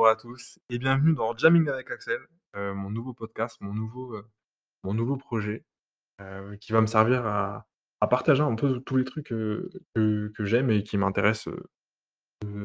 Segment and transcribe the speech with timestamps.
[0.00, 2.18] à tous et bienvenue dans Jamming avec Axel,
[2.56, 4.24] heu, mon nouveau podcast, mon nouveau, heu,
[4.84, 5.64] mon nouveau projet,
[6.20, 7.66] heu, qui va me servir à
[8.08, 11.54] partager un peu tous les trucs, que j'aime et qui m'intéressent,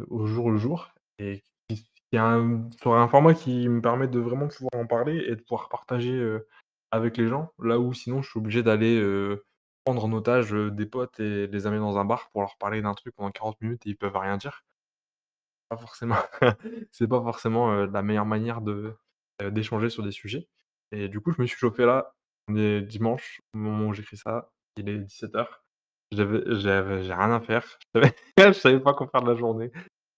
[0.09, 0.89] au jour le jour
[1.19, 5.35] et qui qui un un format qui me permet de vraiment pouvoir en parler et
[5.35, 6.37] de pouvoir partager,
[6.91, 7.51] avec les gens.
[7.59, 9.03] Là où sinon je suis obligé d'aller,
[9.83, 12.93] prendre en otage, des potes et les amener dans un bar pour leur parler d'un
[12.93, 14.63] truc pendant 40 minutes et ils peuvent rien dire.
[15.69, 16.15] Pas forcément
[16.91, 18.95] c'est pas forcément, la meilleure manière de,
[19.51, 20.47] d'échanger sur des sujets
[20.91, 22.13] et du coup, je me suis chauffé là,
[22.47, 25.63] on est dimanche au moment où j'écris ça, il est 17:00.
[26.11, 27.65] J'avais j'avais j'ai rien à faire,
[28.37, 29.71] je savais pas quoi faire de la journée,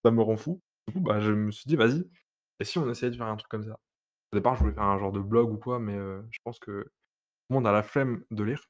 [0.05, 0.61] ça me rend fou.
[0.87, 2.03] Du coup, bah, je me suis dit: «Vas-y,
[2.59, 3.79] et si on essayait de faire un truc comme ça?»
[4.33, 5.97] Au départ, je voulais faire un genre de blog ou quoi, mais
[6.31, 6.89] je pense que tout
[7.51, 8.63] le monde a la flemme de lire,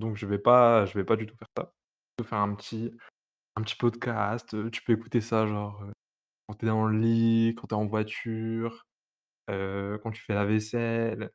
[0.00, 1.72] donc je vais pas je vais pas du tout faire ça.
[2.18, 2.92] Je vais faire un petit
[3.56, 5.84] un petit podcast, tu peux écouter ça genre,
[6.46, 8.86] quand tu es dans le lit, quand tu es en voiture,
[9.50, 11.30] heu, quand tu fais la vaisselle.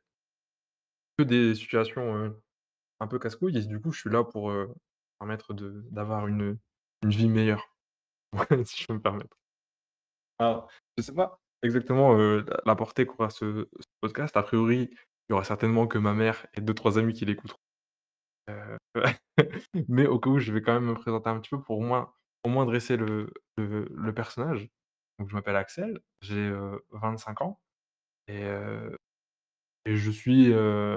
[1.18, 2.34] Que des situations,
[3.00, 4.52] un peu casse-couilles et du coup, je suis là pour,
[5.18, 6.58] permettre d'avoir une,
[7.02, 7.76] une vie meilleure,
[8.64, 9.36] si je peux me permettre.
[10.38, 13.68] Alors, je sais pas exactement, la portée qu'aura ce
[14.00, 14.36] podcast.
[14.36, 14.98] A priori, il
[15.30, 17.60] y aura certainement que ma mère et deux trois amis qui l'écouteront.
[18.50, 18.78] Heu,
[19.88, 21.82] mais au cas où, je vais quand même me présenter un petit peu pour au
[21.82, 22.12] moins
[22.44, 24.68] au moins dresser le le personnage.
[25.22, 27.60] Donc je m'appelle Axel, j'ai, heu, 25 ans
[29.84, 30.52] et je suis,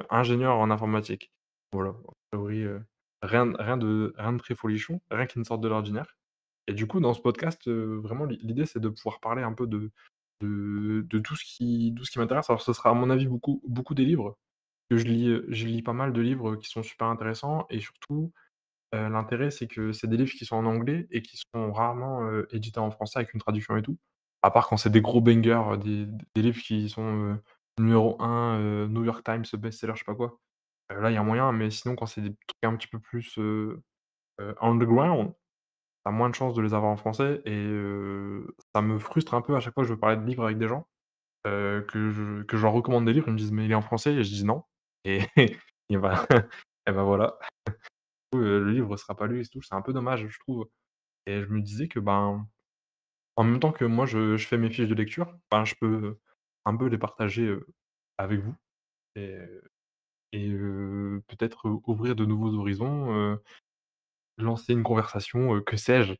[0.09, 1.31] ingénieur en informatique.
[1.71, 1.93] Voilà,
[2.31, 2.81] priori, heu,
[3.21, 3.55] rien de
[4.17, 6.17] rien de très folichon, rien qui ne sorte de l'ordinaire
[6.67, 9.67] et du coup, dans ce podcast, vraiment l'i l'idée, c'est de pouvoir parler un peu
[9.67, 9.91] de
[10.41, 12.49] de de tout ce qui qui m'intéresse.
[12.49, 14.37] Alors ce sera à mon avis beaucoup beaucoup des livres
[14.91, 18.33] que je lis, je lis pas mal de livres qui sont super intéressants et surtout,
[18.93, 22.21] l'intérêt, c'est que c'est des livres qui sont en anglais et qui sont rarement,
[22.51, 23.97] édités en français avec une traduction et tout.
[24.45, 25.77] À part quand c'est des gros bangers, heu,
[26.35, 27.43] des livres qui sont, heu,
[27.79, 30.39] numéro 1, heu, New York Times best-seller, je sais pas quoi.
[30.89, 33.37] Là, il y a moyen, mais sinon quand c'est des trucs un petit peu plus,
[34.61, 35.29] underground,
[36.05, 37.69] tu as moins de chances de les avoir en français et
[38.75, 40.57] ça me frustre un peu à chaque fois que je veux parler de livres avec
[40.57, 40.87] des gens,
[41.47, 43.75] heu, que je que je leur recommande des livres, ils me disent: «Mais il est
[43.75, 44.63] en français?» et je dis: «Non»
[45.05, 45.21] et
[45.91, 47.37] et bah, voilà.
[48.33, 50.67] Le livre sera pas lu et tout, c'est un peu dommage, je trouve
[51.27, 52.47] et je me disais que, ben,
[53.37, 56.17] en même temps que moi je fais mes fiches de lecture, je peux
[56.65, 57.55] un peu les partager,
[58.17, 58.55] avec vous
[59.15, 60.49] et
[61.27, 63.39] peut-être, ouvrir de nouveaux horizons,
[64.37, 66.13] lancer une conversation, que sais-je?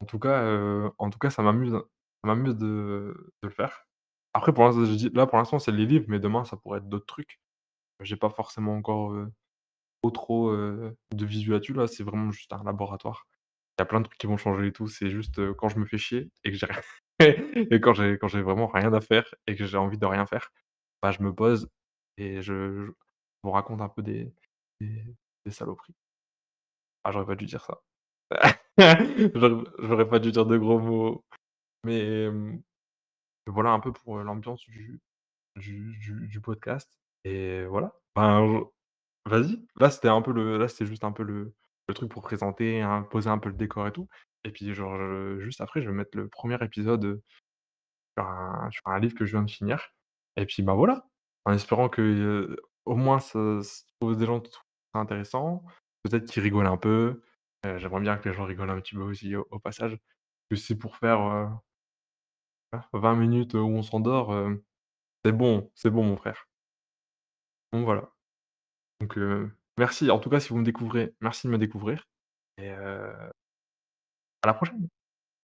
[0.00, 0.44] En tout cas,
[0.98, 3.86] en tout cas, ça m'amuse ça m'amuse de le faire.
[4.34, 4.82] Après pour l'instant,
[5.14, 7.40] là, pour l'instant, c'est les livres, mais demain, ça pourrait être d'autres trucs.
[8.00, 9.14] J'ai pas forcément encore,
[10.14, 13.26] trop, de visu là, c'est vraiment juste un laboratoire.
[13.78, 15.78] Il y a plein de trucs qui vont changer et tout, c'est juste, quand je
[15.78, 16.80] me fais chier et que j'ai rien
[17.20, 20.26] et quand j'ai quand j'ai vraiment rien à faire et que j'ai envie de rien
[20.26, 20.50] faire,
[21.02, 21.68] bah, je me pose
[22.16, 22.90] et je
[23.42, 24.32] vous raconte un peu des
[24.80, 25.94] des saloperies.
[27.04, 27.80] Ah, j'aurais pas dû dire ça.
[29.78, 31.24] J'aurais pas dû dire de gros mots,
[31.84, 32.62] mais mmh,
[33.46, 34.64] voilà un peu pour, l'ambiance
[35.56, 36.90] du podcast
[37.24, 37.94] et voilà.
[38.16, 38.64] Ben,
[39.26, 41.54] vas-y, là, c'était un peu le là, c'était juste un peu le
[41.88, 44.08] le truc pour présenter, hein, poser un peu le décor et tout
[44.46, 44.98] et puis genre,
[45.40, 47.22] juste après, je vais mettre le 1er épisode, heu,
[48.72, 49.90] sur un livre que je viens de finir
[50.36, 51.06] et puis, bah, voilà.
[51.46, 52.56] En espérant que, heu,
[52.86, 54.64] au moins ce s des gens trouvent
[54.94, 55.64] ça intéressant,
[56.04, 57.22] peut-être qu'ils rigolent un peu.
[57.66, 59.98] Heu, j'aimerais bien que les gens rigolent un petit peu aussi au au passage,
[60.50, 61.48] que c'est pour faire, heu
[62.72, 64.32] ah, 20 minutes, heu, où on s'endort,
[65.24, 66.46] c'est bon, c'est bon mon frère.
[67.72, 68.10] Donc voilà.
[69.00, 69.18] Donc
[69.78, 72.04] merci en tout cas si vous me découvrez, merci de me découvrir
[72.58, 73.30] et à
[74.46, 74.88] la prochaine.